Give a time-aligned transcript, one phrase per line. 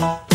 [0.00, 0.31] Bye.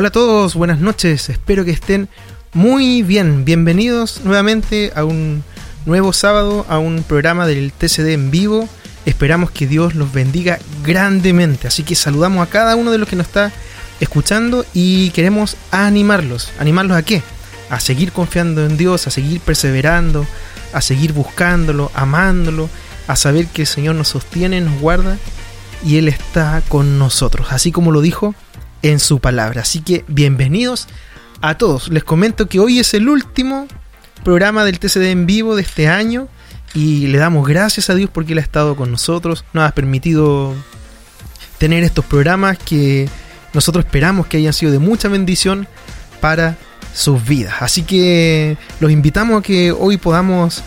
[0.00, 2.08] Hola a todos, buenas noches, espero que estén
[2.52, 3.44] muy bien.
[3.44, 5.42] Bienvenidos nuevamente a un
[5.86, 8.68] nuevo sábado, a un programa del TCD en vivo.
[9.06, 11.66] Esperamos que Dios los bendiga grandemente.
[11.66, 13.50] Así que saludamos a cada uno de los que nos está
[13.98, 16.52] escuchando y queremos animarlos.
[16.60, 17.24] ¿Animarlos a qué?
[17.68, 20.24] A seguir confiando en Dios, a seguir perseverando,
[20.72, 22.70] a seguir buscándolo, amándolo,
[23.08, 25.18] a saber que el Señor nos sostiene, nos guarda
[25.84, 28.36] y Él está con nosotros, así como lo dijo
[28.82, 29.62] en su palabra.
[29.62, 30.88] Así que bienvenidos
[31.40, 31.88] a todos.
[31.88, 33.66] Les comento que hoy es el último
[34.24, 36.28] programa del TCD en vivo de este año
[36.74, 40.54] y le damos gracias a Dios porque Él ha estado con nosotros, nos ha permitido
[41.58, 43.08] tener estos programas que
[43.52, 45.66] nosotros esperamos que hayan sido de mucha bendición
[46.20, 46.56] para
[46.94, 47.54] sus vidas.
[47.60, 50.62] Así que los invitamos a que hoy podamos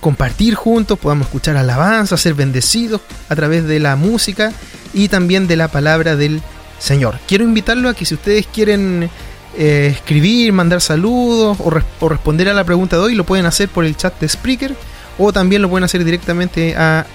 [0.00, 4.52] compartir juntos, podamos escuchar alabanza, ser bendecidos a través de la música
[4.94, 6.40] y también de la palabra del
[6.78, 7.18] Señor.
[7.26, 9.08] Quiero invitarlo a que si ustedes quieren
[9.56, 13.84] eh, escribir, mandar saludos o, responder a la pregunta de hoy, lo pueden hacer por
[13.84, 14.74] el chat de Spreaker
[15.18, 17.06] o también lo pueden hacer directamente a,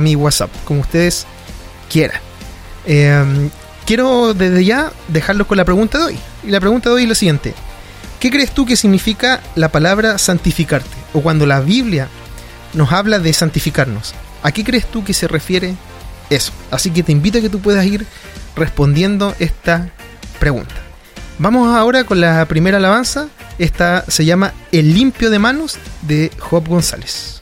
[0.00, 1.26] mi WhatsApp, como ustedes
[1.90, 2.20] quieran.
[2.86, 3.50] Em,
[3.86, 6.18] quiero desde ya dejarlos con la pregunta de hoy.
[6.44, 7.54] Y la pregunta de hoy es la siguiente.
[8.18, 10.96] ¿Qué crees tú que significa la palabra santificarte?
[11.14, 12.08] O cuando la Biblia
[12.74, 15.74] nos habla de santificarnos, ¿a qué crees tú que se refiere
[16.30, 16.52] eso?
[16.70, 18.06] Así que te invito a que tú puedas ir
[18.56, 19.90] respondiendo esta
[20.38, 20.74] pregunta.
[21.38, 23.28] Vamos ahora con la primera alabanza.
[23.58, 27.39] Esta se llama El limpio de manos de Job González.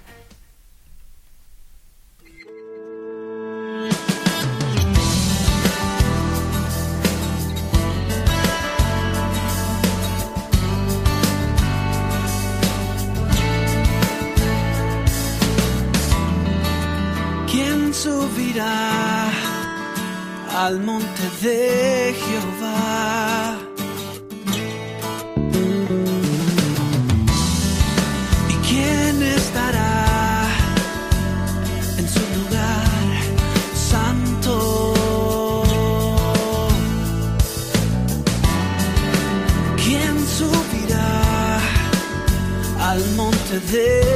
[20.57, 23.59] Al monte de Jehová.
[28.49, 30.47] ¿Y quién estará
[31.99, 33.17] en su lugar
[33.91, 34.95] santo?
[39.85, 41.61] ¿Quién subirá
[42.81, 44.08] al monte de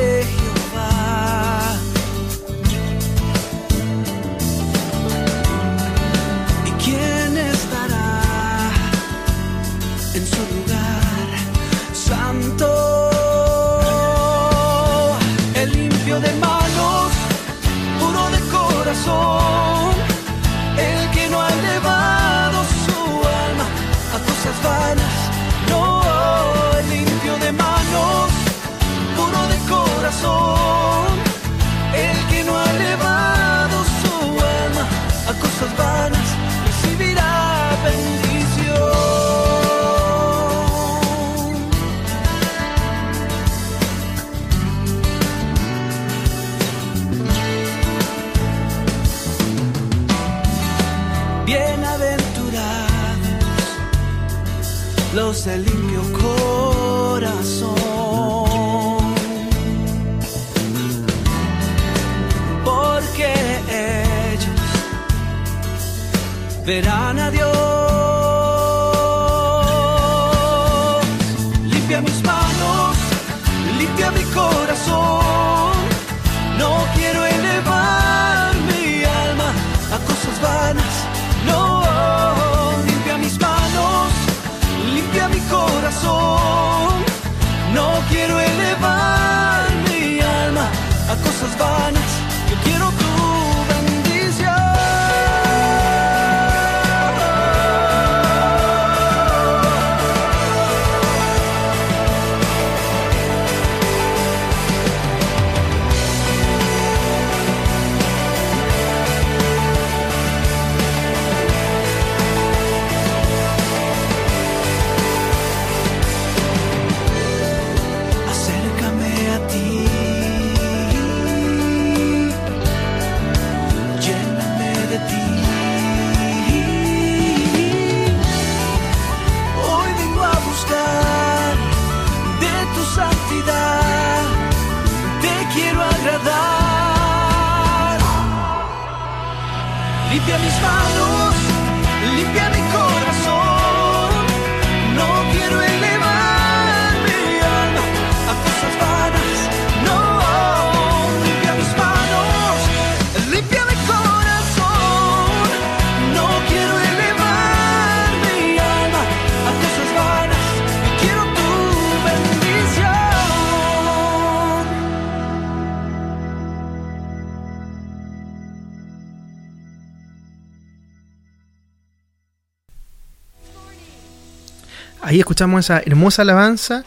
[175.32, 176.84] escuchamos esa hermosa alabanza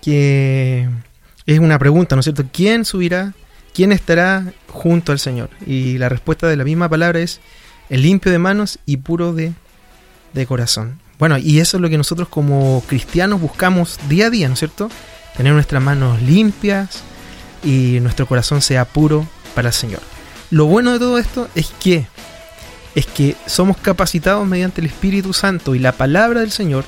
[0.00, 0.88] que
[1.44, 2.44] es una pregunta, ¿no es cierto?
[2.50, 3.34] ¿Quién subirá?
[3.74, 5.50] ¿Quién estará junto al Señor?
[5.66, 7.40] Y la respuesta de la misma palabra es
[7.90, 9.52] el limpio de manos y puro de,
[10.32, 11.00] de corazón.
[11.18, 14.60] Bueno, y eso es lo que nosotros como cristianos buscamos día a día, ¿no es
[14.60, 14.88] cierto?
[15.36, 17.02] Tener nuestras manos limpias
[17.62, 20.00] y nuestro corazón sea puro para el Señor.
[20.50, 22.06] Lo bueno de todo esto es que
[22.94, 26.84] es que somos capacitados mediante el Espíritu Santo y la palabra del Señor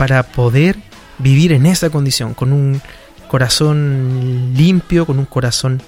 [0.00, 0.78] para poder
[1.18, 2.80] vivir en esa condición, con un
[3.28, 5.82] corazón limpio, con un corazón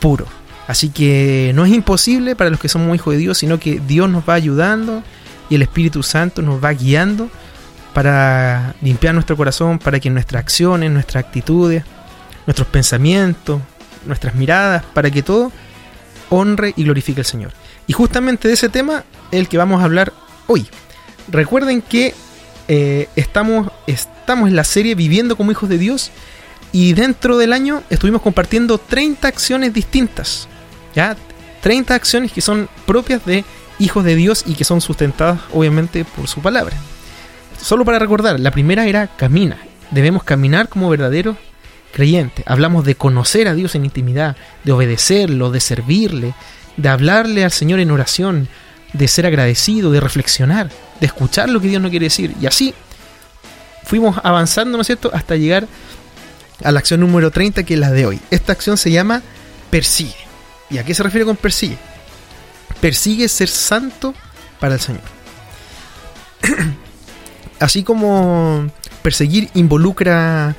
[0.00, 0.24] puro.
[0.66, 4.08] Así que no es imposible para los que somos hijos de Dios, sino que Dios
[4.08, 5.02] nos va ayudando
[5.50, 7.28] y el Espíritu Santo nos va guiando
[7.92, 11.84] para limpiar nuestro corazón, para que nuestras acciones, nuestras actitudes,
[12.46, 13.60] nuestros pensamientos,
[14.06, 15.52] nuestras miradas, para que todo
[16.30, 17.52] honre y glorifique al Señor.
[17.86, 20.14] Y justamente de ese tema el que vamos a hablar
[20.46, 20.66] hoy.
[21.28, 22.14] Recuerden que
[22.68, 26.10] eh, estamos, estamos en la serie Viviendo como hijos de Dios
[26.72, 30.48] y dentro del año estuvimos compartiendo 30 acciones distintas.
[30.94, 31.16] ¿ya?
[31.60, 33.44] 30 acciones que son propias de
[33.78, 36.76] hijos de Dios y que son sustentadas obviamente por su palabra.
[37.60, 39.58] Solo para recordar, la primera era camina.
[39.90, 41.36] Debemos caminar como verdaderos
[41.92, 42.44] creyentes.
[42.46, 46.34] Hablamos de conocer a Dios en intimidad, de obedecerlo, de servirle,
[46.76, 48.48] de hablarle al Señor en oración,
[48.94, 50.70] de ser agradecido, de reflexionar,
[51.00, 52.34] de escuchar lo que Dios no quiere decir.
[52.40, 52.74] Y así
[53.82, 55.66] fuimos avanzando, ¿no es cierto?, hasta llegar
[56.62, 58.20] a la acción número 30, que es la de hoy.
[58.30, 59.22] Esta acción se llama
[59.70, 60.14] persigue.
[60.70, 61.76] ¿Y a qué se refiere con persigue?
[62.80, 64.14] Persigue ser santo
[64.60, 65.02] para el Señor.
[67.60, 68.70] Así como
[69.02, 70.56] perseguir involucra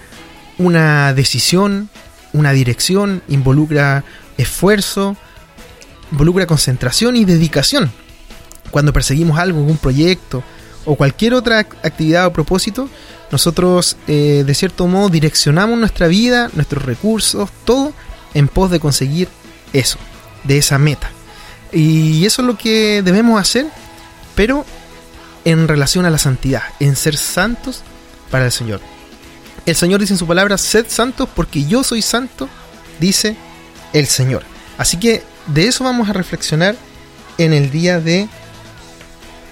[0.58, 1.89] una decisión,
[2.34, 4.04] una dirección, involucra
[4.38, 5.15] esfuerzo,
[6.12, 7.92] involucra concentración y dedicación.
[8.75, 10.44] Cuando perseguimos algo, un proyecto
[10.84, 12.89] o cualquier otra actividad o propósito,
[13.32, 17.94] nosotros eh, de cierto modo direccionamos nuestra vida, nuestros recursos, todo
[18.34, 19.29] en pos de conseguir
[19.72, 19.98] eso,
[20.44, 21.10] de esa meta.
[21.72, 23.65] Y eso es lo que debemos hacer,
[24.36, 24.65] pero
[25.46, 27.82] en relación a la santidad, en ser santos
[28.29, 28.82] para el Señor.
[29.65, 32.50] El Señor dice en su palabra, sed santos porque yo soy santo,
[33.00, 33.38] dice
[33.94, 34.44] el Señor.
[34.77, 36.75] Así que de eso vamos a reflexionar
[37.38, 38.27] en el día de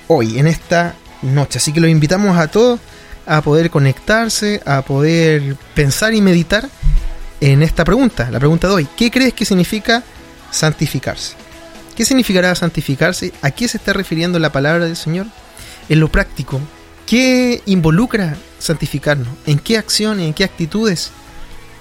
[0.08, 1.58] hoy, en esta noche.
[1.58, 2.80] Así que los invitamos a todos
[3.26, 6.68] a poder conectarse, a poder pensar y meditar
[7.42, 8.88] en esta pregunta, la pregunta de hoy.
[8.98, 10.04] ¿Qué crees que significa
[10.52, 11.36] santificarse?
[11.96, 13.34] ¿Qué significará santificarse?
[13.42, 15.28] ¿A qué se está refiriendo la palabra del Señor?
[15.90, 16.60] En lo práctico,
[17.06, 19.28] ¿qué involucra santificarnos?
[19.46, 21.12] ¿En qué acciones, en qué actitudes,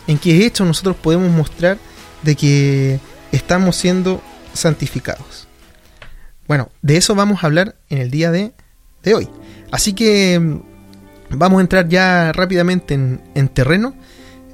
[0.07, 1.79] en qué hechos nosotros podemos mostrar
[2.23, 3.01] de que
[3.33, 5.49] estamos siendo santificados.
[6.53, 8.53] Bueno, de eso vamos a hablar en el día de,
[9.15, 9.27] hoy.
[9.71, 10.61] Así que mm,
[11.31, 13.95] vamos a entrar ya rápidamente en, terreno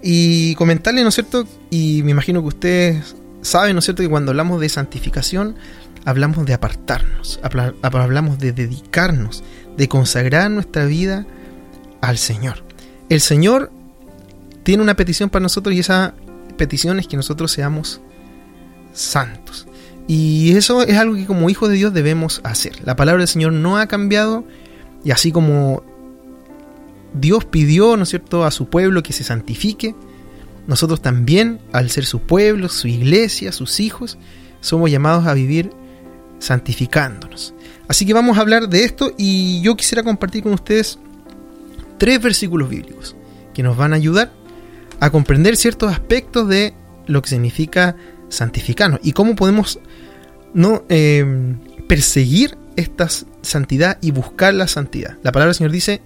[0.00, 1.44] y comentarle, ¿no es cierto?
[1.70, 5.56] Y me imagino que ustedes saben, ¿no es cierto?, que cuando hablamos de santificación,
[6.04, 7.40] hablamos de apartarnos,
[7.82, 9.42] hablamos de dedicarnos,
[9.76, 11.26] de consagrar nuestra vida
[12.00, 12.62] al Señor.
[13.08, 13.72] El Señor
[14.62, 16.14] tiene una petición para nosotros y esa
[16.56, 18.00] petición es que nosotros seamos
[18.92, 19.67] santos.
[20.08, 22.84] Y eso es algo que como hijos de Dios debemos hacer.
[22.84, 24.44] La palabra del Señor no ha cambiado
[25.04, 25.82] y así como
[27.12, 29.94] Dios pidió, ¿no es cierto?, a su pueblo que se santifique,
[30.66, 34.18] nosotros también, al ser su pueblo, su iglesia, sus hijos,
[34.60, 35.70] somos llamados a vivir
[36.38, 37.54] santificándonos.
[37.86, 40.98] Así que vamos a hablar de esto y yo quisiera compartir con ustedes
[41.98, 43.14] tres versículos bíblicos
[43.54, 44.32] que nos van a ayudar
[45.00, 46.74] a comprender ciertos aspectos de
[47.06, 47.96] lo que significa
[48.28, 49.80] santificarnos y cómo podemos
[50.54, 51.54] no eh,
[51.88, 53.08] perseguir esta
[53.42, 55.18] santidad y buscar la santidad.
[55.22, 56.00] La palabra del Señor dice,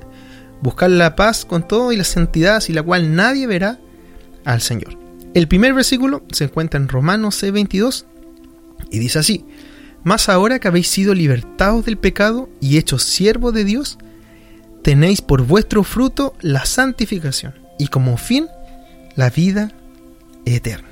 [0.62, 3.78] buscar la paz con todo y la santidad sin la cual nadie verá
[4.44, 4.98] al Señor.
[5.34, 8.04] El primer versículo se encuentra en Romanos C22
[8.90, 9.44] y dice así,
[10.04, 13.98] Mas ahora que habéis sido libertados del pecado y hechos siervos de Dios,
[14.82, 18.46] tenéis por vuestro fruto la santificación y como fin
[19.14, 19.72] la vida
[20.44, 20.91] eterna.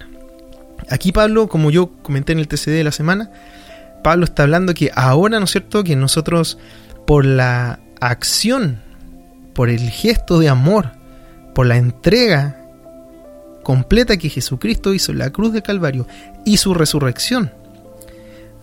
[0.88, 3.30] Aquí Pablo, como yo comenté en el TCD de la semana,
[4.02, 6.58] Pablo está hablando que ahora, ¿no es cierto?, que nosotros
[7.06, 8.80] por la acción,
[9.54, 10.92] por el gesto de amor,
[11.54, 12.56] por la entrega
[13.62, 16.06] completa que Jesucristo hizo en la cruz de Calvario
[16.44, 17.52] y su resurrección,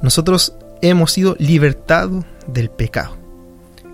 [0.02, 3.18] nosotros hemos sido libertados del pecado,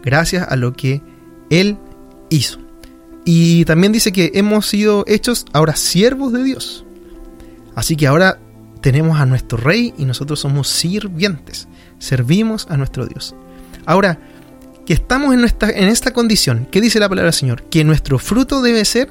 [0.03, 1.01] gracias a lo que
[1.49, 1.77] Él
[2.29, 2.59] hizo.
[3.25, 6.82] Y también dice que hemos sido hechos ahora siervos de Dios.
[7.75, 8.39] Así que ahora
[8.81, 11.67] tenemos a nuestro rey y nosotros somos sirvientes.
[11.99, 13.35] Servimos a nuestro Dios.
[13.85, 14.19] Ahora,
[14.85, 17.63] que estamos en, en esta condición, ¿qué dice la palabra del Señor?
[17.63, 19.09] Que nuestro fruto debe ser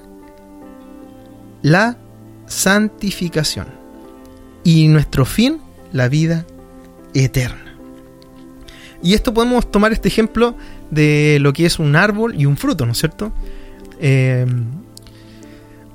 [1.62, 1.96] la
[2.46, 3.66] santificación
[4.64, 5.58] y nuestro fin,
[5.92, 6.44] la vida
[7.14, 7.76] eterna.
[9.02, 10.54] Y esto podemos tomar este ejemplo
[10.90, 13.32] de lo que es un árbol y un fruto, ¿no es cierto?
[13.98, 14.46] Eh,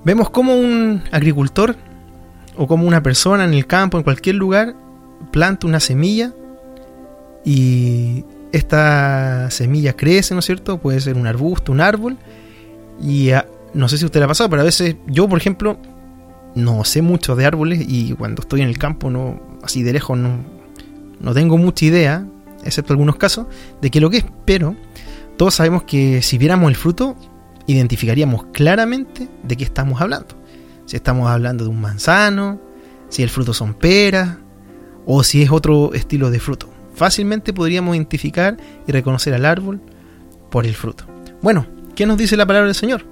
[0.03, 1.75] vemos como un agricultor
[2.57, 4.75] o como una persona en el campo, en cualquier lugar,
[5.31, 6.33] planta una semilla
[7.45, 10.79] y esta semilla crece, ¿no es cierto?
[10.79, 12.17] Puede ser un arbusto, un árbol.
[13.01, 13.29] Y
[13.73, 15.77] no sé si usted le ha pasado, pero a veces yo, por ejemplo,
[16.55, 20.17] no sé mucho de árboles y cuando estoy en el campo, no así de lejos,
[20.17, 20.39] no,
[21.19, 22.25] no tengo mucha idea,
[22.63, 23.47] excepto algunos casos,
[23.81, 24.25] de qué lo que es.
[24.45, 24.75] Pero
[25.37, 27.15] todos sabemos que si viéramos el fruto,
[27.67, 30.35] identificaríamos claramente de qué estamos hablando.
[30.87, 32.59] Si estamos hablando de un manzano,
[33.09, 34.37] si el fruto son peras,
[35.05, 36.69] o si es otro estilo de fruto.
[36.95, 39.81] Fácilmente podríamos identificar y reconocer al árbol
[40.49, 41.05] por el fruto.
[41.41, 43.05] Bueno, ¿qué nos dice la palabra del Señor?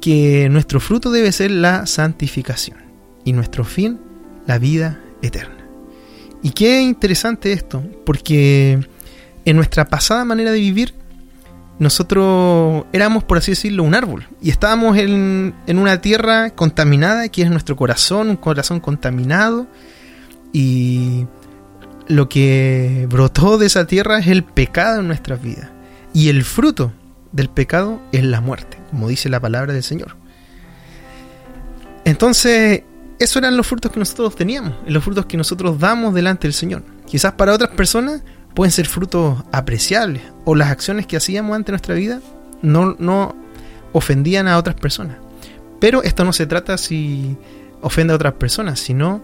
[0.00, 2.78] Que nuestro fruto debe ser la santificación
[3.24, 3.98] y nuestro fin
[4.46, 5.66] la vida eterna.
[6.42, 8.86] Y qué interesante esto, porque
[9.46, 10.94] en nuestra pasada manera de vivir,
[11.78, 14.28] nosotros éramos, por así decirlo, un árbol.
[14.40, 19.66] Y estábamos en, en, una tierra contaminada, que es nuestro corazón, un corazón contaminado.
[20.52, 21.26] Y
[22.06, 25.70] lo que brotó de esa tierra es el pecado en nuestras vidas.
[26.12, 26.92] Y el fruto
[27.32, 30.16] del pecado es la muerte, como dice la palabra del Señor.
[32.04, 32.82] Entonces,
[33.18, 36.84] esos eran los frutos que nosotros teníamos, los frutos que nosotros damos delante del Señor.
[37.06, 38.22] Quizás para otras personas
[38.54, 42.20] pueden ser frutos apreciables, o las acciones que hacíamos ante nuestra vida
[42.62, 43.34] no, no
[43.92, 45.16] ofendían a otras personas.
[45.80, 47.36] Pero esto no se trata si
[47.80, 49.20] ofende a otras personas, sino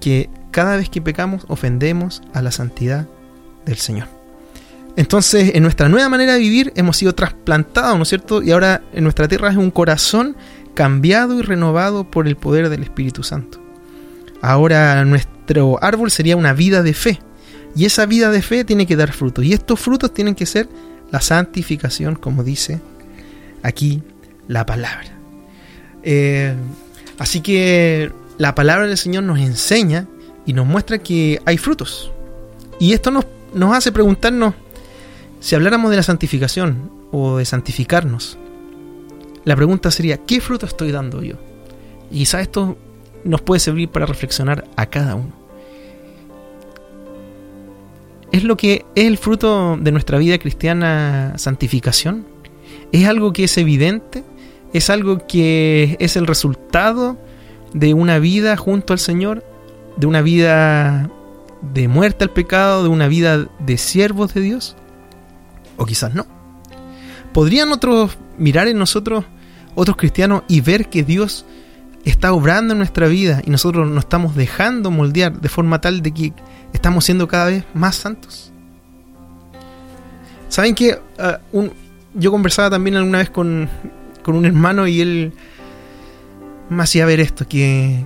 [0.00, 3.06] que cada vez que pecamos ofendemos a la santidad
[3.64, 4.08] del Señor.
[4.96, 8.42] Entonces, en nuestra nueva manera de vivir hemos sido trasplantados, ¿no es cierto?
[8.42, 10.36] Y ahora en nuestra tierra es un corazón
[10.74, 13.60] cambiado y renovado por el poder del Espíritu Santo.
[14.40, 17.20] Ahora nuestro árbol sería una vida de fe.
[17.76, 19.44] Y esa vida de fe tiene que dar frutos.
[19.44, 20.68] Y estos frutos tienen que ser
[21.10, 22.80] la santificación, como dice
[23.62, 24.02] aquí
[24.46, 25.18] la palabra.
[26.02, 26.54] Eh,
[27.18, 30.06] así que la palabra del Señor nos enseña
[30.46, 32.12] y nos muestra que hay frutos.
[32.78, 34.54] Y esto nos, nos hace preguntarnos,
[35.40, 38.38] si habláramos de la santificación o de santificarnos,
[39.44, 41.36] la pregunta sería, ¿qué fruto estoy dando yo?
[42.10, 42.76] Y quizá esto
[43.24, 45.43] nos puede servir para reflexionar a cada uno.
[48.34, 52.26] ¿Es lo que es el fruto de nuestra vida cristiana santificación?
[52.90, 54.24] ¿Es algo que es evidente?
[54.72, 57.16] ¿Es algo que es el resultado
[57.74, 59.44] de una vida junto al Señor?
[59.96, 61.08] de una vida
[61.62, 64.74] de muerte al pecado, de una vida de siervos de Dios?
[65.76, 66.26] O quizás no.
[67.32, 69.24] ¿Podrían otros mirar en nosotros,
[69.76, 71.46] otros cristianos, y ver que Dios
[72.04, 76.12] está obrando en nuestra vida y nosotros nos estamos dejando moldear de forma tal de
[76.12, 76.32] que
[76.74, 78.52] estamos siendo cada vez más santos?
[80.48, 80.98] ¿Saben que
[81.52, 81.68] uh,
[82.14, 83.68] yo conversaba también alguna vez con,
[84.22, 85.32] con un hermano y él
[86.68, 88.04] me hacía ver esto, que,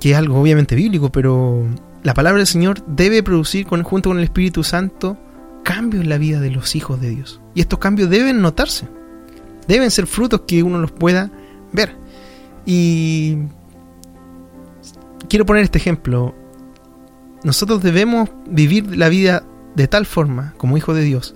[0.00, 1.64] que es algo obviamente bíblico, pero
[2.02, 5.18] la palabra del Señor debe producir junto con el Espíritu Santo
[5.62, 7.40] cambios en la vida de los hijos de Dios.
[7.54, 8.88] Y estos cambios deben notarse,
[9.68, 11.30] deben ser frutos que uno los pueda
[11.72, 11.96] ver.
[12.66, 13.36] Y
[15.28, 16.34] quiero poner este ejemplo.
[17.44, 21.34] Nosotros debemos vivir la vida de tal forma, como hijo de Dios,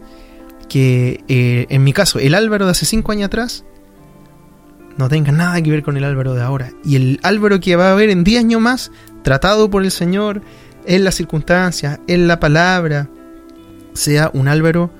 [0.69, 3.65] que eh, en mi caso, el Álvaro de hace cinco años atrás
[4.97, 6.73] no tenga nada que ver con el Álvaro de ahora.
[6.85, 8.93] Y el Álvaro que va a haber en 10 años más,
[9.23, 10.43] tratado por el Señor,
[10.87, 13.09] en las circunstancias, en la palabra,
[13.93, 14.91] sea un Álvaro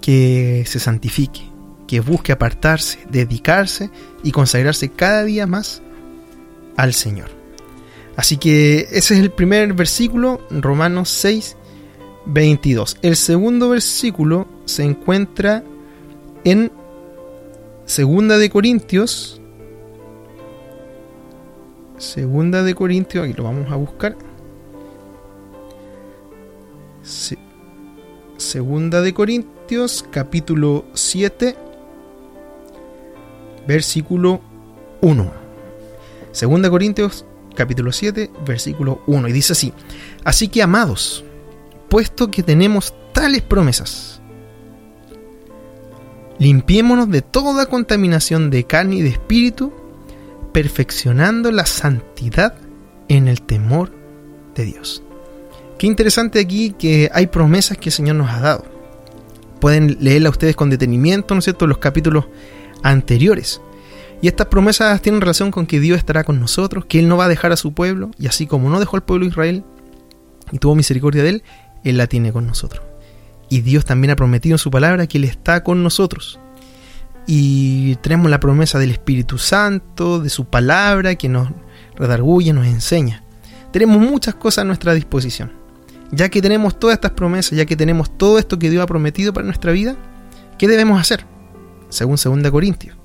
[0.00, 1.50] que se santifique,
[1.86, 3.90] que busque apartarse, dedicarse
[4.22, 5.82] y consagrarse cada día más
[6.76, 7.35] al Señor.
[8.16, 11.56] Así que ese es el primer versículo, Romanos 6,
[12.24, 12.96] 22.
[13.02, 15.62] El segundo versículo se encuentra
[16.44, 16.72] en
[17.84, 19.40] Segunda de Corintios.
[21.98, 24.16] Segunda de Corintios, aquí lo vamos a buscar.
[28.36, 31.54] Segunda de Corintios, capítulo 7,
[33.66, 34.40] versículo
[35.02, 35.32] 1.
[36.32, 37.24] Segunda de Corintios,
[37.56, 39.28] capítulo 7, versículo 1.
[39.28, 39.72] Y dice así,
[40.24, 41.24] así que amados,
[41.88, 44.16] puesto que tenemos tales promesas,
[46.38, 49.72] Limpiémonos de toda contaminación de carne y de espíritu,
[50.52, 52.54] perfeccionando la santidad
[53.08, 53.92] en el temor
[54.54, 55.02] de Dios.
[55.78, 58.64] Qué interesante aquí que hay promesas que el Señor nos ha dado.
[59.60, 62.26] pueden leerla ustedes con detenimiento, ¿no es cierto?, los capítulos
[62.82, 63.60] anteriores.
[64.22, 67.26] Y estas promesas tienen relación con que Dios estará con nosotros, que Él no va
[67.26, 69.64] a dejar a su pueblo, y así como no dejó al pueblo de Israel
[70.52, 71.42] y tuvo misericordia de Él,
[71.84, 72.82] Él la tiene con nosotros.
[73.48, 76.40] Y Dios también ha prometido en su palabra que Él está con nosotros.
[77.26, 81.48] Y tenemos la promesa del Espíritu Santo, de su palabra, que nos
[81.96, 83.24] redarguye, nos enseña.
[83.72, 85.52] Tenemos muchas cosas a nuestra disposición.
[86.12, 89.32] Ya que tenemos todas estas promesas, ya que tenemos todo esto que Dios ha prometido
[89.32, 89.96] para nuestra vida,
[90.56, 91.26] ¿qué debemos hacer?
[91.88, 92.95] Según 2 Corintios.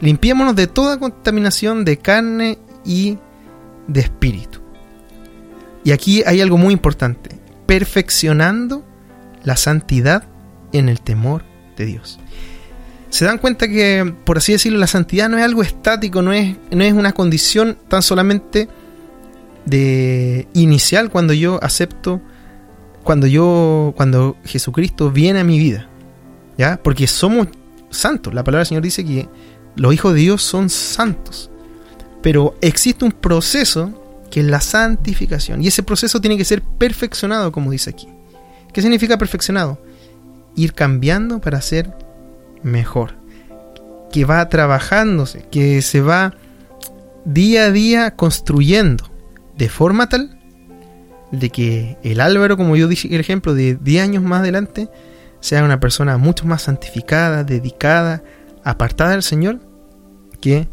[0.00, 3.18] Limpiémonos de toda contaminación de carne y
[3.86, 4.60] de espíritu.
[5.84, 7.38] Y aquí hay algo muy importante.
[7.66, 8.84] Perfeccionando
[9.44, 10.24] la santidad
[10.72, 11.42] en el temor
[11.76, 12.18] de Dios.
[13.10, 16.56] Se dan cuenta que, por así decirlo, la santidad no es algo estático, no es,
[16.70, 18.68] no es una condición tan solamente
[19.64, 22.20] de inicial cuando yo acepto,
[23.02, 25.88] cuando yo, cuando Jesucristo viene a mi vida,
[26.56, 26.80] ¿ya?
[26.82, 27.48] Porque somos
[27.90, 28.32] santos.
[28.32, 29.28] La palabra del Señor dice que
[29.76, 31.50] los hijos de Dios son santos.
[32.22, 35.62] Pero existe un proceso que es la santificación.
[35.62, 38.08] Y ese proceso tiene que ser perfeccionado, como dice aquí.
[38.72, 39.82] ¿Qué significa perfeccionado?
[40.54, 41.92] Ir cambiando para ser
[42.62, 43.14] mejor.
[44.12, 46.34] Que va trabajándose, que se va
[47.24, 49.04] día a día construyendo
[49.56, 50.38] de forma tal
[51.32, 54.88] de que el Álvaro, como yo dije el ejemplo, de 10 años más adelante,
[55.40, 58.22] sea una persona mucho más santificada, dedicada,
[58.64, 59.60] apartada del Señor
[60.40, 60.68] que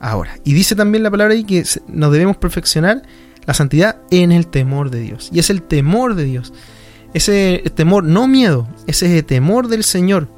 [0.00, 0.38] ahora.
[0.44, 3.02] Y dice también la palabra ahí que nos debemos perfeccionar
[3.46, 5.30] la santidad en el temor de Dios.
[5.32, 6.52] Y es el temor de Dios.
[7.12, 10.28] Ese temor, no miedo, ese es temor del Señor.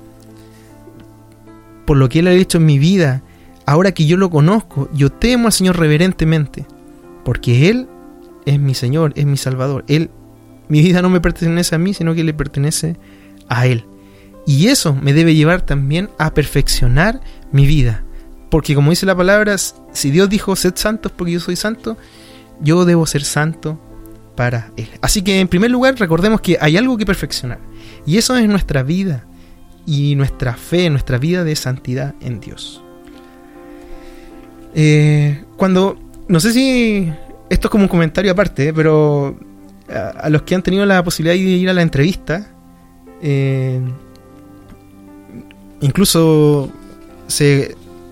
[1.87, 3.23] Por lo que Él ha dicho en mi vida,
[3.67, 6.67] ahora que yo lo conozco, yo temo al Señor reverentemente.
[7.25, 7.89] Porque Él
[8.47, 9.85] es mi Señor, es mi Salvador.
[9.89, 10.11] Él,
[10.69, 12.97] mi vida no me pertenece a mí, sino que le pertenece
[13.49, 13.85] a Él.
[14.47, 17.21] Y eso me debe llevar también a perfeccionar
[17.53, 18.03] mi vida.
[18.51, 21.97] Porque como dice la palabra, si Dios dijo, sed santos porque yo soy santo,
[22.61, 23.81] yo debo ser santo
[24.37, 24.89] para Él.
[25.01, 27.59] Así que en primer lugar recordemos que hay algo que perfeccionar.
[28.05, 29.25] Y eso es nuestra vida
[29.87, 32.83] y nuestra fe, nuestra vida de santidad en Dios.
[34.75, 37.13] Eh, cuando, no sé si
[37.51, 39.39] esto es como un comentario aparte, eh, pero
[39.89, 42.51] a, los que han tenido la posibilidad de ir a la entrevista,
[43.21, 43.81] eh,
[45.83, 46.73] incluso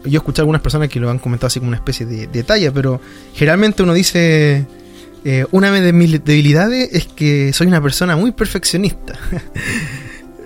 [0.04, 2.70] yo he escuchado algunas personas que lo han comentado así como una especie de, detalle,
[2.72, 3.00] pero
[3.34, 4.66] generalmente uno dice,
[5.24, 9.14] eh, una de mis debilidades es que soy una persona muy perfeccionista.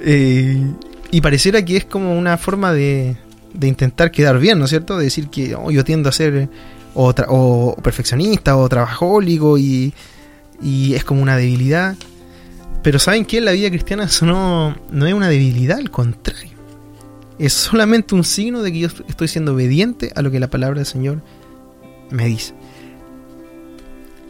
[0.07, 0.63] Eh,
[1.13, 3.17] y pareciera que es como una forma de,
[3.55, 4.99] de, intentar quedar bien, ¿no es cierto?
[4.99, 6.51] De decir que oh, yo tiendo a ser
[6.93, 9.95] o, o perfeccionista o trabajólico y,
[10.63, 11.97] y es como una debilidad.
[12.83, 13.41] Pero ¿saben qué?
[13.41, 16.54] La vida cristiana eso no es una debilidad, al contrario
[17.39, 20.79] es solamente un signo de que yo estoy siendo obediente a lo que la palabra
[20.79, 21.23] del Señor
[22.11, 22.55] me dice.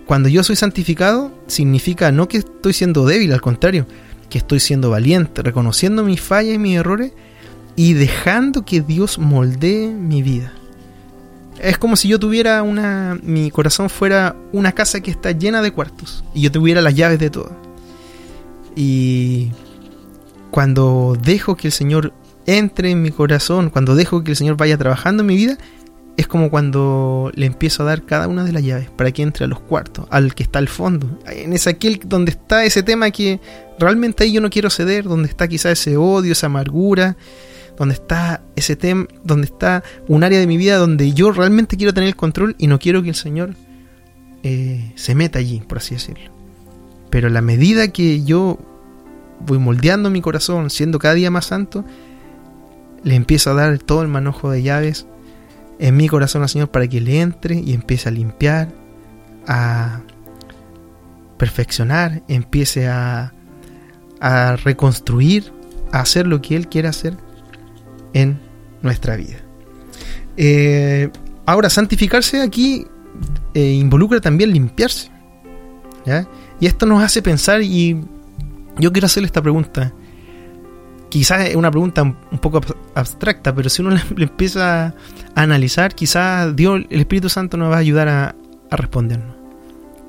[0.07, 3.87] Cuando yo soy santificado, significa no que estoy siendo débil, al contrario,
[4.29, 7.13] que estoy siendo valiente, reconociendo mis fallas y mis errores
[7.77, 10.53] y dejando que Dios moldee mi vida.
[11.61, 13.19] Es como si yo tuviera una.
[13.23, 17.19] Mi corazón fuera una casa que está llena de cuartos y yo tuviera las llaves
[17.19, 17.57] de todo.
[18.77, 19.53] Y
[20.51, 22.13] cuando dejo que el Señor
[22.47, 25.59] entre en mi corazón, cuando dejo que el Señor vaya trabajando en mi vida,
[26.17, 29.45] es como cuando le empiezo a dar cada una de las llaves para que entre
[29.45, 33.11] a los cuartos, al que está al fondo, en ese aquel donde está ese tema
[33.11, 33.41] que
[33.79, 37.17] realmente ahí yo no quiero ceder, donde está quizá ese odio, esa amargura,
[37.77, 41.93] donde está ese tema, donde está un área de mi vida donde yo realmente quiero
[41.93, 43.55] tener el control y no quiero que el Señor
[44.45, 46.31] eh, se meta allí, por así decirlo.
[47.11, 48.59] Pero la medida que yo
[49.41, 51.85] voy moldeando mi corazón, siendo cada día más santo,
[53.05, 55.07] le empiezo a dar todo el manojo de llaves
[55.79, 58.73] en mi corazón al Señor para que le entre y empiece a limpiar,
[59.47, 60.01] a
[61.39, 63.33] perfeccionar, empiece a,
[64.65, 65.53] reconstruir,
[65.93, 67.15] a hacer lo que Él quiere hacer
[68.15, 68.41] en
[68.81, 69.37] nuestra vida.
[70.39, 71.11] Eh,
[71.45, 72.87] ahora, santificarse aquí
[73.53, 75.11] eh, involucra también limpiarse.
[76.61, 78.01] Y esto nos hace pensar y
[78.79, 79.93] yo quiero hacerle esta pregunta
[81.15, 82.61] quizás es una pregunta un poco
[82.95, 84.95] abstracta, pero si uno le, empieza a
[85.35, 88.35] analizar, quizás Dios, el Espíritu Santo nos va a ayudar a,
[88.71, 89.37] a respondernos.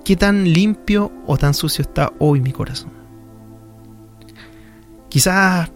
[0.04, 2.92] ¿Qué tan limpio o tan sucio está hoy mi corazón?
[5.10, 5.72] Quizás,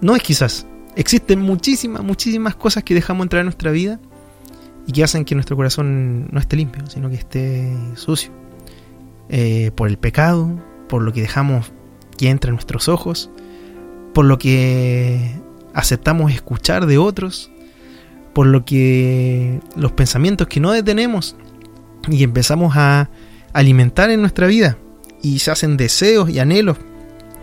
[0.00, 4.00] no es quizás, existen muchísimas, muchísimas cosas que dejamos entrar en nuestra vida
[4.86, 8.32] y que hacen que nuestro corazón no esté limpio, sino que esté sucio.
[9.28, 10.50] Eh, por el pecado,
[10.88, 11.72] por lo que dejamos
[12.18, 13.30] que entre en nuestros ojos,
[14.12, 15.40] por lo que
[15.74, 17.50] aceptamos escuchar de otros,
[18.32, 21.36] por lo que los pensamientos que no detenemos
[22.08, 23.10] y empezamos a
[23.52, 24.78] alimentar en nuestra vida
[25.22, 26.78] y se hacen deseos y anhelos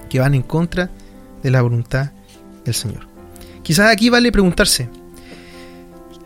[0.10, 0.90] que van en contra
[1.44, 2.12] de la voluntad
[2.66, 3.08] del Señor.
[3.64, 4.90] Quizás aquí vale preguntarse,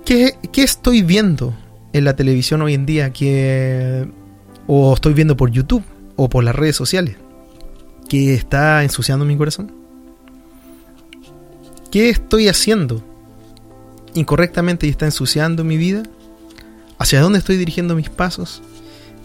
[0.06, 1.54] ¿qué, qué estoy viendo
[1.92, 3.12] en la televisión hoy en día?
[3.12, 4.10] Que,
[4.66, 5.84] ¿O estoy viendo por YouTube
[6.16, 7.18] o por las redes sociales?
[8.08, 9.83] ¿Que está ensuciando mi corazón?
[11.94, 13.04] ¿Qué estoy haciendo
[14.16, 16.02] incorrectamente y está ensuciando mi vida?
[16.98, 18.64] ¿Hacia dónde estoy dirigiendo mis pasos?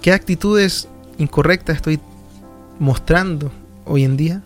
[0.02, 1.98] ¿Qué actitudes incorrectas estoy
[2.78, 3.50] mostrando
[3.87, 4.42] hoy en día?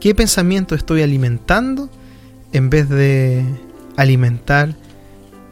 [0.00, 1.88] ¿Qué pensamiento estoy alimentando
[2.52, 3.44] en vez de
[3.96, 4.74] alimentar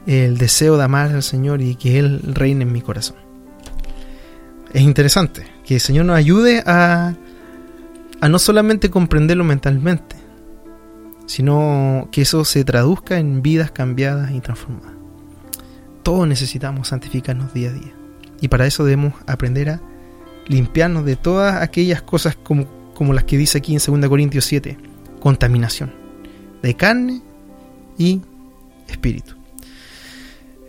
[0.09, 3.15] el deseo de amar al Señor y que Él reine en mi corazón?
[4.73, 7.15] Es interesante que el Señor nos ayude a,
[8.29, 10.17] no solamente comprenderlo mentalmente,
[11.31, 14.95] sino que eso se traduzca en vidas cambiadas y transformadas.
[16.03, 17.93] Todos necesitamos santificarnos día a día.
[18.41, 19.81] Y para eso debemos aprender a
[20.49, 24.77] limpiarnos de todas aquellas cosas como, como las que dice aquí en 2 Corintios 7.
[25.21, 25.93] Contaminación
[26.63, 27.23] de carne
[27.97, 28.21] y
[28.89, 29.35] espíritu.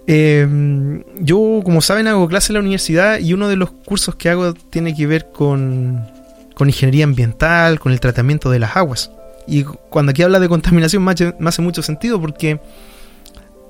[0.06, 4.30] Eh, yo, como saben, hago clase en la universidad y uno de los cursos que
[4.30, 6.06] hago tiene que ver con,
[6.54, 9.10] con ingeniería ambiental, con el tratamiento de las aguas.
[9.48, 12.60] Y cuando aquí habla de contaminación me hace, mucho sentido porque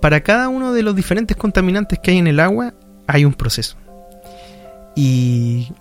[0.01, 2.73] para cada uno de los diferentes contaminantes que hay en el agua
[3.07, 3.77] hay un proceso.
[4.95, 5.71] Y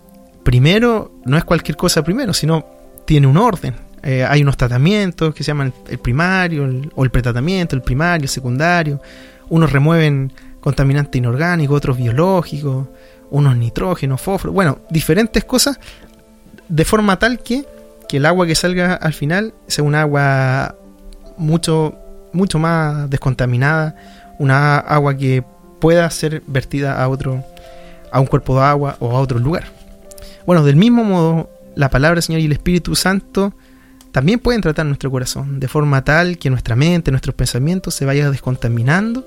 [0.44, 2.66] primero, no es cualquier cosa primero, sino
[3.04, 3.74] tiene un orden.
[4.02, 8.30] Eh, hay unos tratamientos que se llaman el primario o el pretratamiento, el primario, el
[8.30, 9.00] secundario.
[9.48, 12.86] Unos remueven contaminantes inorgánicos, otros biológicos,
[13.30, 15.78] unos nitrógenos, fósforo, bueno, diferentes cosas
[16.68, 17.64] de forma tal que,
[18.10, 20.74] que el agua que salga al final sea un agua
[21.36, 21.94] mucho,
[22.32, 23.94] mucho más descontaminada,
[24.40, 25.44] una agua que
[25.80, 27.44] pueda ser vertida a otro,
[28.10, 29.66] a un cuerpo de agua o a otro lugar.
[30.44, 33.52] Bueno, del mismo modo, la palabra del Señor y el Espíritu Santo
[34.10, 38.32] también pueden tratar nuestro corazón de forma tal que nuestra mente, nuestros pensamientos se vayan
[38.32, 39.24] descontaminando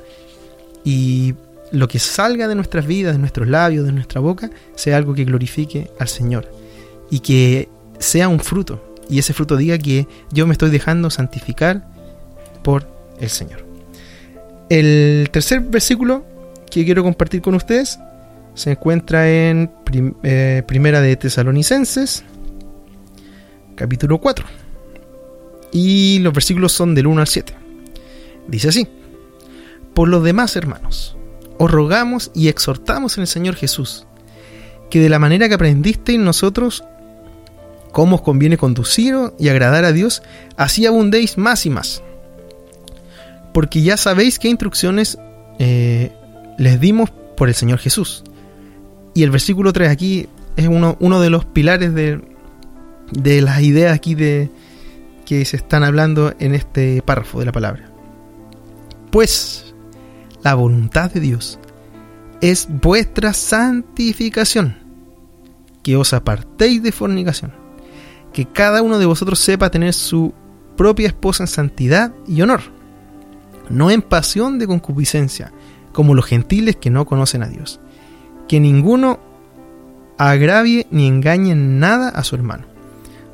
[0.84, 1.36] y
[1.72, 5.24] lo que salga de nuestras vidas, de nuestros labios, de nuestra boca, sea algo que
[5.24, 6.52] glorifique al Señor
[7.10, 11.86] y que sea un fruto y ese fruto diga que yo me estoy dejando santificar
[12.64, 12.88] por
[13.20, 13.66] el Señor.
[14.70, 16.26] El tercer versículo
[16.72, 18.00] que quiero compartir con ustedes
[18.56, 22.24] se encuentra en prim- eh, Primera de Tesalonicenses,
[23.76, 24.46] capítulo 4.
[25.72, 27.54] Y los versículos son del 1 al 7.
[28.48, 28.88] Dice así:
[29.94, 31.18] Por los demás, hermanos,
[31.58, 34.06] os rogamos y exhortamos en el Señor Jesús,
[34.90, 36.84] que de la manera que aprendisteis nosotros
[37.94, 40.22] cómo os conviene conduciros y agradar a Dios,
[40.58, 42.04] así abundéis más y más.
[43.54, 45.18] Porque ya sabéis qué instrucciones
[45.60, 46.12] eh,
[46.58, 48.24] les dimos por el Señor Jesús.
[49.14, 50.28] Y el versículo 3 aquí
[50.58, 52.20] es uno, de los pilares de,
[53.12, 54.50] de las ideas aquí de,
[55.24, 57.90] que se están hablando en este párrafo de la palabra.
[59.12, 59.76] Pues
[60.44, 61.60] la voluntad de Dios
[62.42, 64.78] es vuestra santificación,
[65.84, 67.54] que os apartéis de fornicación,
[68.34, 70.34] que cada uno de vosotros sepa tener su
[70.76, 72.62] propia esposa en santidad y honor,
[73.70, 75.52] no en pasión de concupiscencia,
[75.92, 77.80] como los gentiles que no conocen a Dios,
[78.48, 79.20] que ninguno
[80.18, 82.66] agravie ni engañe en nada a su hermano,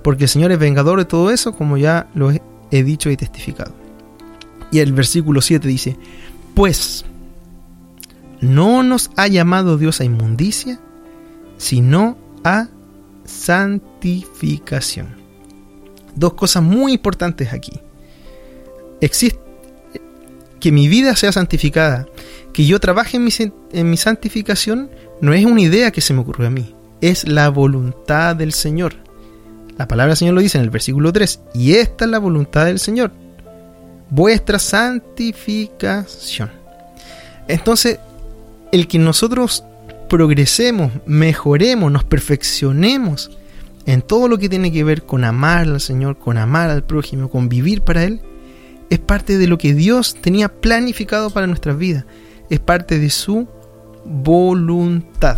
[0.03, 3.17] porque el Señor es vengador de todo eso, como ya lo he, he dicho y
[3.17, 3.73] testificado.
[4.71, 5.97] Y el versículo 7 dice,
[6.53, 7.05] pues
[8.41, 10.79] no nos ha llamado Dios a inmundicia,
[11.57, 12.67] sino a
[13.29, 15.15] santificación.
[16.15, 17.79] Dos cosas muy importantes aquí.
[18.99, 19.39] Existe
[20.59, 22.07] que mi vida sea santificada,
[22.51, 23.31] que yo trabaje en mi,
[23.71, 24.89] en mi santificación,
[25.21, 28.95] no es una idea que se me ocurrió a mí, es la voluntad del Señor.
[29.77, 32.65] La palabra del Señor lo dice en el versículo 3, y esta es la voluntad
[32.65, 33.11] del Señor,
[34.09, 36.51] vuestra santificación.
[37.47, 37.99] Entonces,
[38.73, 39.63] el que nosotros
[40.09, 43.31] progresemos, mejoremos, nos perfeccionemos
[43.85, 47.29] en todo lo que tiene que ver con amar al Señor, con amar al prójimo,
[47.29, 48.21] con vivir para Él,
[48.89, 52.05] es parte de lo que Dios tenía planificado para nuestras vidas.
[52.49, 53.47] Es parte de su
[54.05, 55.37] voluntad.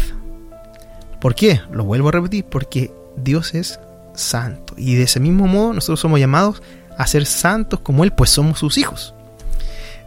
[1.19, 1.61] ¿Por qué?
[1.71, 3.79] Lo vuelvo a repetir, porque Dios es
[4.13, 4.73] santo.
[4.77, 6.61] Y de ese mismo modo nosotros somos llamados
[6.97, 9.13] a ser santos como Él, pues somos sus hijos.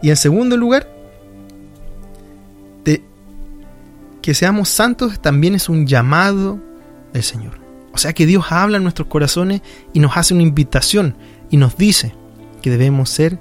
[0.02, 0.88] Y en segundo lugar,
[4.24, 6.58] que seamos santos también es un llamado
[7.12, 7.60] del Señor.
[7.92, 9.60] O sea que Dios habla en nuestros corazones
[9.92, 11.14] y nos hace una invitación
[11.50, 12.14] y nos dice
[12.62, 13.38] que debemos ser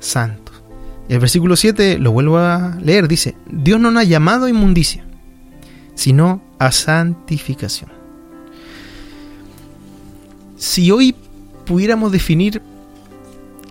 [0.00, 0.60] santos.
[1.08, 5.04] El versículo 7 lo vuelvo a leer, dice, Dios no nos ha llamado a inmundicia,
[5.94, 7.92] sino a santificación.
[10.56, 11.14] Si hoy
[11.64, 12.60] pudiéramos definir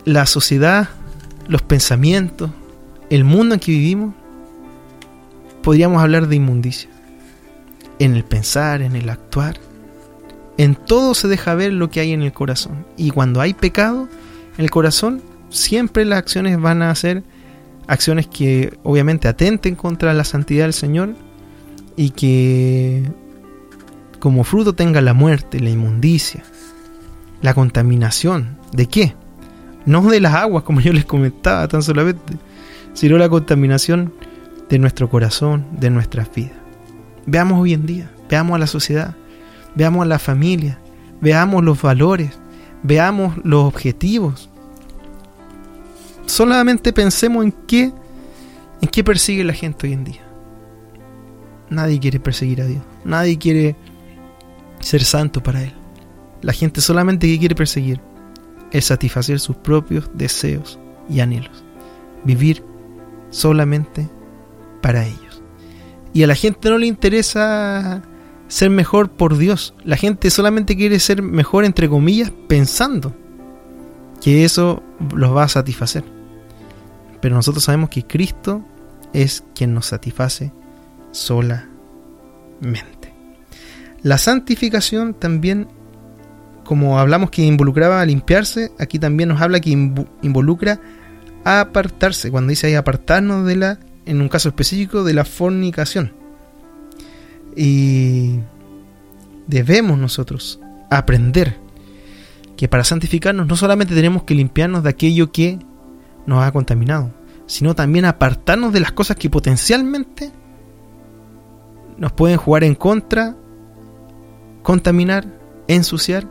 [0.05, 0.87] la sociedad,
[1.49, 2.51] los pensamientos,
[3.09, 4.15] el mundo en que vivimos,
[5.67, 6.89] podríamos hablar de inmundicia.
[7.99, 9.57] En el pensar, en el actuar,
[10.57, 12.85] en todo se deja ver lo que hay en el corazón.
[12.95, 14.07] Y cuando hay pecado
[14.57, 17.21] el corazón, siempre las acciones van a ser
[17.85, 21.15] acciones que obviamente atenten contra la santidad del Señor
[21.97, 23.03] y que
[24.19, 26.45] como fruto tenga la muerte, la inmundicia,
[27.41, 28.57] la contaminación.
[28.71, 29.15] ¿De qué?
[29.85, 32.37] No de las aguas, como yo les comentaba tan solamente,
[32.93, 34.13] sino la contaminación
[34.69, 36.57] de nuestro corazón, de nuestras vidas.
[37.25, 39.15] Veamos hoy en día, veamos a la sociedad,
[39.75, 40.79] veamos a la familia,
[41.21, 42.37] veamos los valores,
[42.83, 44.49] veamos los objetivos.
[46.25, 47.91] Solamente pensemos en qué,
[48.81, 50.21] en qué persigue la gente hoy en día.
[51.69, 53.75] Nadie quiere perseguir a Dios, nadie quiere
[54.79, 55.73] ser santo para Él.
[56.41, 57.99] La gente solamente que quiere perseguir
[58.71, 61.63] es satisfacer sus propios deseos y anhelos.
[62.23, 62.63] Vivir
[63.29, 64.09] solamente
[64.87, 65.41] para ellos.
[66.13, 68.01] Y a la gente no le interesa
[68.47, 69.73] ser mejor por Dios.
[69.83, 73.13] La gente solamente quiere ser mejor, entre comillas, pensando
[74.21, 74.81] que eso
[75.13, 76.05] los va a satisfacer.
[77.19, 78.63] Pero nosotros sabemos que Cristo
[79.11, 80.53] es quien nos satisface
[81.11, 81.67] solamente.
[84.03, 85.67] La santificación también,
[86.63, 90.79] como hablamos que involucraba a limpiarse, aquí también nos habla que involucra
[91.43, 92.31] apartarse.
[92.31, 96.13] Cuando dice ahí apartarnos de la, en un caso específico, de la fornicación.
[97.55, 98.39] Y
[99.47, 101.57] debemos nosotros aprender
[102.55, 105.59] que para santificarnos no solamente tenemos que limpiarnos de aquello que
[106.25, 107.11] nos ha contaminado,
[107.45, 110.31] sino también apartarnos de las cosas que potencialmente
[111.97, 113.35] nos pueden jugar en contra,
[114.63, 115.25] contaminar,
[115.67, 116.27] ensuciar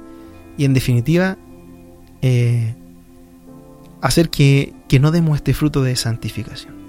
[0.57, 1.37] y en definitiva
[2.23, 2.75] eh,
[4.01, 6.86] hacer que, que no demos este fruto de santificación.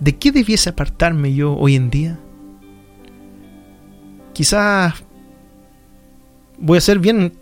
[0.00, 2.18] ¿De qué debiese apartarme yo hoy en día?
[4.38, 4.94] quizás
[6.60, 7.32] voy a ser bien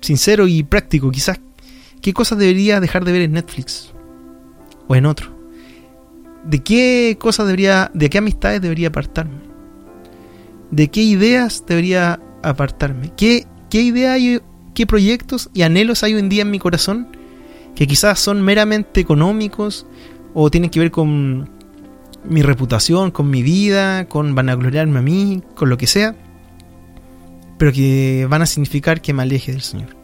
[0.00, 1.40] sincero y práctico, quizás
[2.00, 3.90] qué cosas debería dejar de ver en Netflix
[4.86, 5.36] o en otro.
[6.44, 9.40] ¿De qué cosas debería, de qué amistades debería apartarme?
[10.70, 13.12] ¿De qué ideas debería apartarme?
[13.16, 14.40] ¿Qué, qué idea hay,
[14.72, 17.08] qué proyectos y anhelos hay hoy en día en mi corazón
[17.74, 19.84] que quizás son meramente económicos
[20.32, 21.50] o tienen que ver con
[22.24, 26.14] mi reputación, con mi vida, con vanagloriarme a mí, con lo que sea,
[27.58, 29.96] pero que van a significar que me aleje del Señor.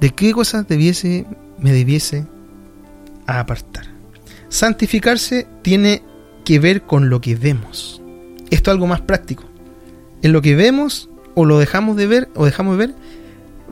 [0.00, 1.26] ¿De qué cosas debiese,
[1.58, 2.26] me debiese
[3.26, 3.86] apartar?
[4.48, 6.02] Santificarse tiene
[6.44, 8.02] que ver con lo que vemos.
[8.50, 9.44] Esto es algo más práctico.
[10.22, 12.94] En lo que vemos o lo dejamos de ver o dejamos de ver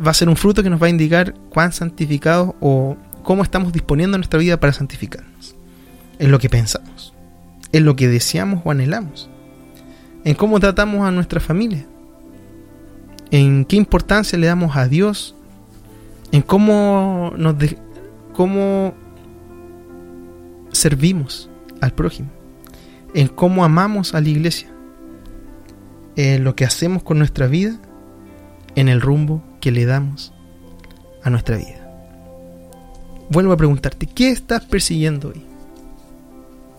[0.04, 3.72] va a ser un fruto que nos va a indicar cuán santificados o cómo estamos
[3.72, 5.39] disponiendo nuestra vida para santificarnos
[6.20, 7.14] en lo que pensamos,
[7.72, 9.28] en lo que deseamos o anhelamos,
[10.22, 11.86] en cómo tratamos a nuestra familia,
[13.30, 15.34] en qué importancia le damos a Dios,
[16.30, 17.56] en cómo nos
[18.34, 18.94] cómo
[20.72, 21.48] servimos
[21.80, 22.28] al prójimo,
[23.14, 24.68] en cómo amamos a la iglesia,
[26.16, 27.80] en lo que hacemos con nuestra vida,
[28.76, 30.34] en el rumbo que le damos
[31.22, 31.80] a nuestra vida.
[33.30, 35.49] Vuelvo a preguntarte, ¿qué estás persiguiendo hoy?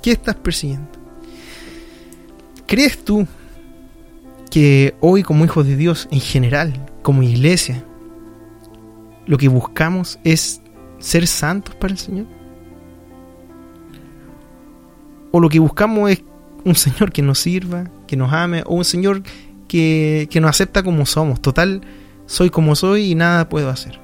[0.01, 0.89] ¿Qué estás persiguiendo?
[2.65, 3.27] ¿Crees tú
[4.49, 7.83] que hoy como hijos de Dios en general, como iglesia,
[9.27, 10.61] lo que buscamos es
[10.99, 12.25] ser santos para el Señor?
[15.31, 16.23] ¿O lo que buscamos es
[16.65, 19.21] un Señor que nos sirva, que nos ame, o un Señor
[19.67, 21.41] que, que nos acepta como somos?
[21.41, 21.81] Total,
[22.25, 23.99] soy como soy y nada puedo hacer.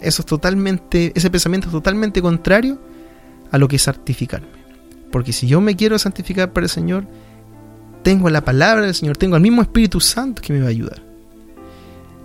[0.00, 2.78] Eso es totalmente, ese pensamiento es totalmente contrario
[3.50, 4.65] a lo que es santificarme.
[5.10, 7.06] Porque si yo me quiero santificar para el Señor,
[8.02, 11.02] tengo la palabra del Señor, tengo al mismo Espíritu Santo que me va a ayudar.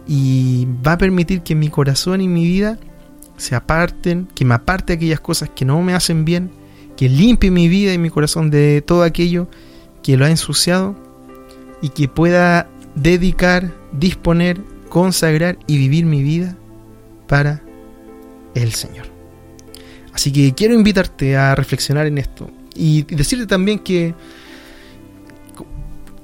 [0.08, 2.78] Y va a permitir que mi corazón y mi vida
[3.38, 6.52] se aparten, que me aparte aquellas cosas que no me hacen bien,
[6.96, 9.48] que limpie mi vida y mi corazón de todo aquello
[10.04, 10.96] que lo ha ensuciado
[11.82, 16.56] y que pueda dedicar, disponer, consagrar y vivir mi vida
[17.28, 17.64] para
[18.54, 19.08] el Señor.
[20.14, 22.50] Así que quiero invitarte a reflexionar en esto.
[22.76, 24.16] Y decirte también que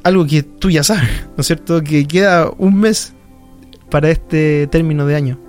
[0.04, 1.82] algo que tú ya sabes, ¿no es cierto?
[1.82, 3.14] Que queda un mes
[3.90, 5.40] para este término de año.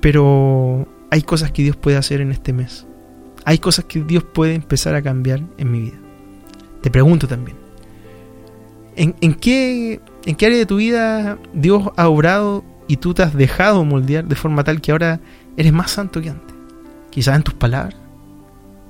[0.00, 2.86] Pero hay cosas que Dios puede hacer en este mes.
[3.44, 5.98] Hay cosas que Dios puede empezar a cambiar en mi vida.
[6.82, 7.56] Te pregunto también,
[8.96, 13.22] ¿en, en qué, en qué área de tu vida Dios ha obrado y tú te
[13.22, 15.20] has dejado moldear de forma tal que ahora
[15.56, 16.54] eres más santo que antes?
[17.10, 17.96] Quizás en tus palabras,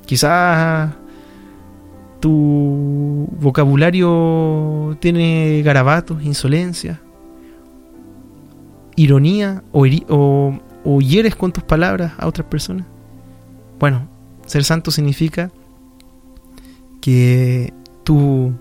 [0.07, 0.95] quizás
[2.21, 7.01] tu vocabulario tiene garabatos, insolencia,
[8.97, 10.59] ironía o,
[11.01, 12.87] hieres con tus palabras a otras personas.
[13.79, 14.09] Bueno,
[14.47, 15.51] ser santo significa
[17.01, 18.53] que tú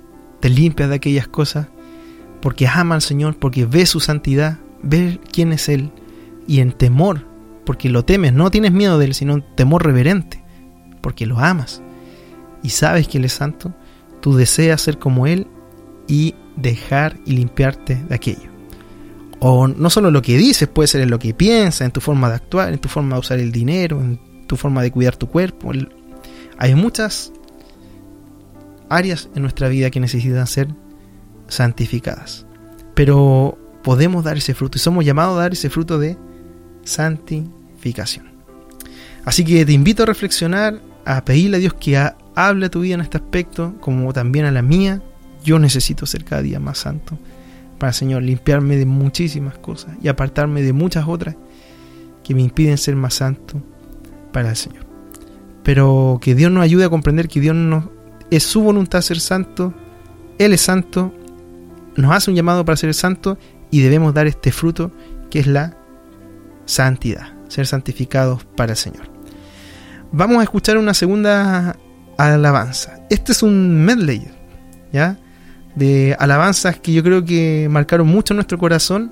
[0.42, 1.68] te limpias de aquellas cosas
[2.42, 5.92] porque ama al Señor, porque ves su santidad, ves quién es Él
[6.48, 7.26] y en temor,
[7.66, 10.44] porque lo temes, no tienes miedo de Él, sino en temor reverente,
[11.06, 11.84] porque lo amas
[12.64, 13.72] y sabes que Él es santo,
[14.22, 15.46] tú deseas ser como Él
[16.08, 18.50] y dejar y limpiarte de aquello.
[19.40, 22.28] O no solo lo que dices, puede ser en lo que piensas, en tu forma
[22.28, 25.30] de actuar, en tu forma de usar el dinero, en tu forma de cuidar tu
[25.30, 25.72] cuerpo.
[26.58, 27.32] Hay muchas
[28.90, 30.70] áreas en nuestra vida que necesitan ser
[31.48, 32.48] santificadas.
[32.96, 36.18] Pero podemos dar ese fruto y somos llamados a dar ese fruto de
[36.84, 38.26] santificación.
[39.24, 42.82] Así que te invito a reflexionar, a pedirle a Dios que ha- hable a tu
[42.82, 45.02] vida en este aspecto, como también a la mía.
[45.44, 47.18] Yo necesito ser cada día más santo
[47.78, 51.36] para, Señor, limpiarme de muchísimas cosas y apartarme de muchas otras
[52.24, 53.62] que me impiden ser más santo
[54.32, 54.86] para el Señor.
[55.64, 57.86] Pero que Dios nos ayude a comprender que Dios nos,
[58.32, 59.74] es su voluntad ser santo,
[60.40, 61.14] Él es santo,
[61.96, 63.38] nos hace un llamado para ser santo
[63.72, 64.92] y debemos dar este fruto
[65.30, 65.78] que es la
[66.66, 69.15] santidad, ser santificados para el Señor.
[70.18, 71.76] Vamos a escuchar una segunda
[72.16, 73.06] alabanza.
[73.10, 74.26] Este es un medley,
[74.94, 75.18] ¿ya?
[75.76, 79.12] De alabanzas que yo creo que marcaron mucho nuestro corazón,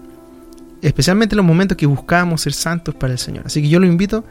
[0.82, 3.44] especialmente en los momentos que buscábamos ser santos para el Señor.
[3.46, 4.24] Así que yo lo invito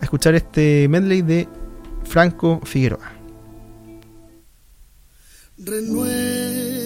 [0.00, 1.46] a escuchar este medley de
[2.04, 3.12] Franco Figueroa.
[5.58, 6.83] Renuévame,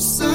[0.00, 0.29] so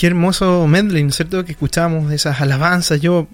[0.00, 1.44] Qué hermoso medley, ¿no es cierto?
[1.44, 3.02] Que escuchamos esas alabanzas.
[3.02, 3.28] Yo,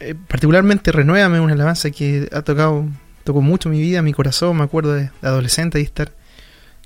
[0.00, 2.88] eh, particularmente, Renuévame, una alabanza que ha tocado,
[3.22, 4.56] tocó mucho mi vida, mi corazón.
[4.56, 6.10] Me acuerdo de, adolescente y estar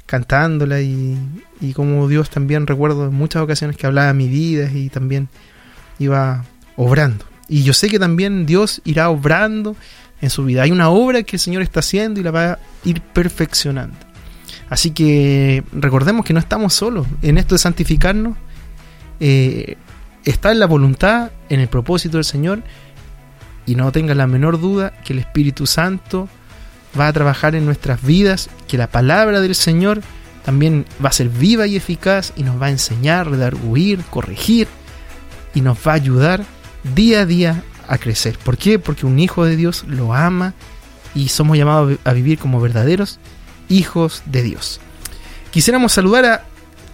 [0.05, 1.17] cantándola y,
[1.63, 5.31] y como Dios también recuerdo en muchas ocasiones que hablaba mi vida y también
[5.99, 6.45] iba
[6.77, 7.25] obrando.
[7.49, 9.75] Y yo sé que también Dios irá obrando
[10.21, 10.65] en su vida.
[10.65, 13.97] Hay una obra que el Señor está haciendo y la va a ir perfeccionando.
[14.69, 18.37] Así que recordemos que no estamos solos en esto de santificarnos.
[19.21, 19.77] Eh,
[20.25, 22.63] está en la voluntad, en el propósito del Señor.
[23.67, 26.29] Y no tengan la menor duda que el Espíritu Santo
[26.99, 30.03] va a trabajar en nuestras vidas, que la palabra del Señor
[30.45, 34.69] también va a ser viva y eficaz y nos va a enseñar, redarguir, corregir
[35.55, 36.45] y nos va a ayudar
[36.95, 38.39] día a día a crecer.
[38.39, 38.79] ¿Por qué?
[38.79, 40.55] Porque un hijo de Dios lo ama
[41.15, 43.19] y somos llamados a vivir como verdaderos
[43.69, 44.81] hijos de Dios.
[45.51, 46.45] Quisiéramos saludar a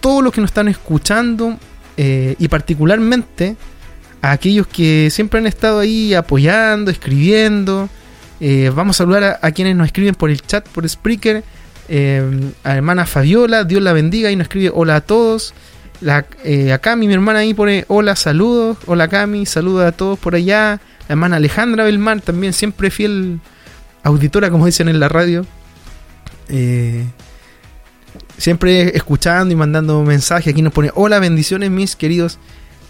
[0.01, 1.57] todos los que nos están escuchando
[1.97, 3.55] eh, y particularmente
[4.21, 7.89] a aquellos que siempre han estado ahí apoyando, escribiendo.
[8.39, 11.43] Eh, vamos a saludar a, quienes nos escriben por el chat, por Spreaker.
[11.89, 15.53] Eh, a hermana Fabiola, Dios la bendiga y nos escribe hola a todos.
[16.01, 16.25] La,
[16.73, 18.77] a Cami, mi hermana ahí pone hola, saludos.
[18.85, 20.79] Hola Cami, saludos a todos por allá.
[21.07, 23.39] La hermana Alejandra Belmar, también siempre fiel
[24.03, 25.45] auditora, como dicen en la radio.
[28.37, 30.53] Siempre escuchando y mandando mensajes.
[30.53, 32.39] Aquí nos pone hola, bendiciones mis queridos,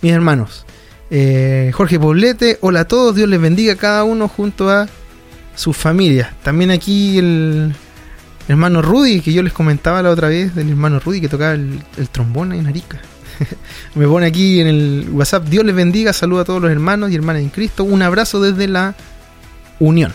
[0.01, 0.65] mis hermanos.
[1.09, 4.87] Eh, Jorge Poblete, hola a todos, Dios les bendiga a cada uno junto a
[5.55, 6.29] sus familias.
[6.43, 7.75] También aquí el
[8.47, 11.79] hermano Rudy, que yo les comentaba la otra vez, del hermano Rudy que tocaba el,
[11.97, 12.99] el trombón en Arica.
[13.95, 17.15] Me pone aquí en el WhatsApp, Dios les bendiga, saluda a todos los hermanos y
[17.15, 18.95] hermanas en Cristo, un abrazo desde la
[19.79, 20.13] Unión.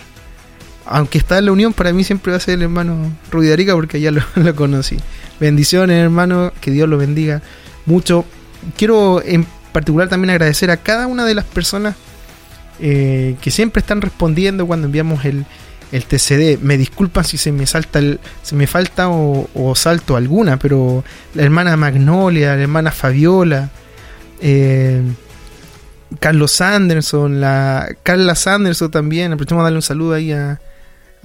[0.91, 3.75] Aunque está en la Unión, para mí siempre va a ser el hermano Rudy Arica
[3.75, 4.97] porque ya lo, conocí.
[5.39, 7.43] Bendiciones hermano, que Dios lo bendiga
[7.87, 8.25] mucho.
[8.77, 11.95] Quiero en particular también agradecer a cada una de las personas
[12.81, 15.45] eh, que siempre están respondiendo cuando enviamos el,
[15.93, 16.59] el TCD.
[16.61, 21.43] Me disculpan si se me salta el, se me falta o, salto alguna, pero la
[21.43, 23.71] hermana Magnolia, la hermana Fabiola,
[24.41, 25.03] eh,
[26.21, 29.33] Carlos Sanderson, la Carla Sanderson también.
[29.33, 30.61] Aprovechamos a darle un saludo ahí a,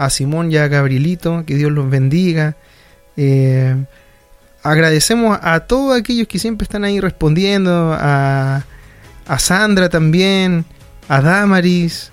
[0.05, 2.55] a Simón y a Gabrielito, que Dios los bendiga.
[3.17, 3.75] Eh,
[4.63, 8.63] agradecemos a todos aquellos que siempre están ahí respondiendo, a,
[9.27, 10.65] a Sandra también,
[11.09, 12.09] a Damaris.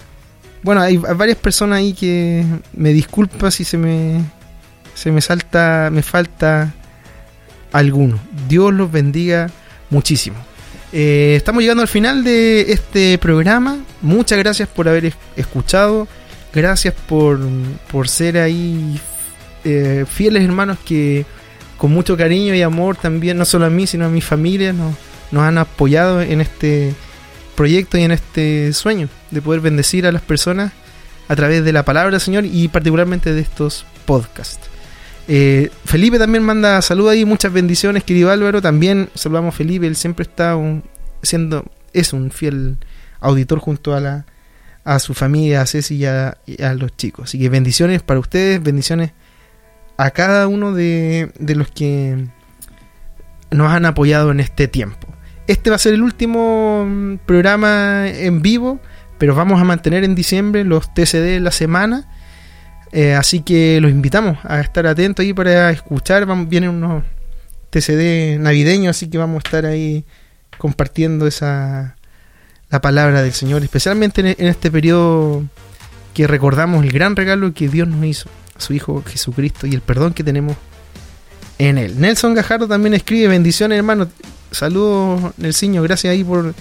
[0.62, 4.20] Bueno, hay varias personas ahí que me disculpa si se me
[4.94, 6.74] se me salta, me falta
[7.72, 8.18] alguno.
[8.48, 9.48] Dios los bendiga
[9.88, 10.36] muchísimo.
[10.92, 13.78] Eh, estamos llegando al final de este programa.
[14.02, 16.06] Muchas gracias por haber es- escuchado.
[16.52, 17.38] Gracias por,
[17.90, 19.00] por ser ahí
[19.64, 21.26] eh, fieles hermanos que
[21.76, 24.94] con mucho cariño y amor también, no solo a mí, sino a mi familia, nos,
[25.32, 26.94] han apoyado en este
[27.54, 30.72] proyecto y en este sueño de poder bendecir a las personas
[31.28, 34.68] a través de la palabra del Señor y particularmente de estos podcasts.
[35.28, 38.60] Eh, Felipe también manda saludos ahí, muchas bendiciones, querido Álvaro.
[38.60, 40.58] También saludamos a Felipe, él siempre está
[41.22, 42.76] siendo, es un fiel
[43.20, 44.26] auditor junto a la
[44.84, 46.36] a su familia, a Ceci y a,
[46.74, 47.28] los chicos.
[47.28, 49.12] Así que bendiciones para ustedes, bendiciones
[49.96, 52.26] a cada uno de, de los que
[53.50, 55.08] nos han apoyado en este tiempo.
[55.46, 58.80] Este va a ser el último mm, programa en vivo,
[59.18, 62.08] pero vamos a mantener en diciembre los TCD de la semana.
[62.92, 66.26] Eh, así que los invitamos a estar atentos ahí para escuchar.
[66.26, 67.04] Vamos, vienen unos
[67.70, 70.04] TCD navideños, así que vamos a estar ahí
[70.58, 71.96] compartiendo esa
[72.70, 75.44] la palabra del Señor, especialmente en, en este periodo
[76.14, 79.80] que recordamos el gran regalo que Dios nos hizo, a su Hijo Jesucristo y el
[79.80, 80.56] perdón que tenemos
[81.58, 82.00] en él.
[82.00, 84.08] Nelson Gajardo también escribe bendiciones, hermano.
[84.50, 86.54] Saludos, Nelsinho, gracias ahí por,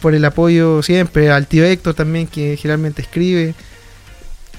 [0.00, 1.30] por el apoyo siempre.
[1.30, 3.54] Al tío Héctor también, que generalmente escribe.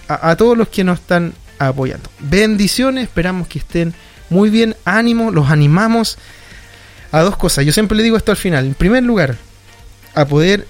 [0.08, 2.10] A, a todos los que nos están apoyando.
[2.20, 3.94] Bendiciones, esperamos que estén
[4.30, 4.76] muy bien.
[4.86, 6.18] Ánimo, los animamos
[7.12, 7.66] a dos cosas.
[7.66, 8.66] Yo siempre le digo esto al final.
[8.66, 9.36] En primer lugar,
[10.14, 10.68] a poder,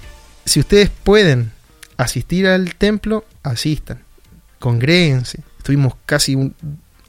[0.52, 1.54] si ustedes pueden
[1.96, 4.00] asistir al templo, asistan.
[4.60, 5.40] Congréguense.
[5.58, 6.54] Estuvimos casi un,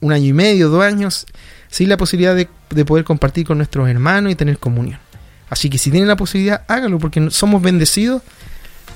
[0.03, 1.26] año y medio, dos años,
[1.68, 5.01] sin la posibilidad de, de poder compartir con nuestros hermanos y tener comunión.
[5.51, 8.22] Así que si tienen la posibilidad, háganlo, porque somos bendecidos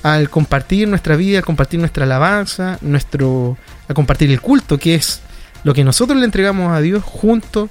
[0.01, 3.57] al compartir nuestra vida, al compartir nuestra alabanza, nuestro,
[3.89, 5.19] a compartir el culto, que es
[5.65, 7.69] lo que nosotros le entregamos a Dios junto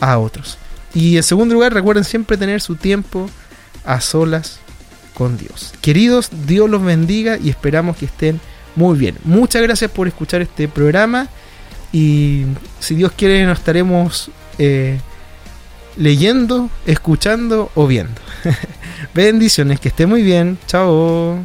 [0.00, 0.58] a otros.
[0.92, 3.30] Y en segundo lugar, recuerden siempre tener su tiempo
[3.84, 4.58] a solas
[5.20, 5.74] con Dios.
[5.82, 8.40] Queridos, Dios los bendiga y esperamos que estén
[8.74, 9.18] muy bien.
[9.22, 11.28] Muchas gracias por escuchar este programa
[11.92, 12.46] y
[12.78, 14.98] si Dios quiere nos estaremos eh,
[15.98, 18.18] leyendo, escuchando o viendo.
[19.14, 20.56] Bendiciones, que esté muy bien.
[20.66, 21.44] Chao.